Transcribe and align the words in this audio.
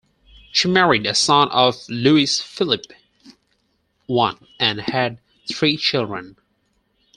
She 0.51 0.67
married 0.67 1.05
a 1.05 1.13
son 1.13 1.49
of 1.51 1.87
Louis 1.87 2.39
Philippe 2.41 2.95
I 4.09 4.33
and 4.59 4.81
had 4.81 5.19
three 5.47 5.77
children. 5.77 6.37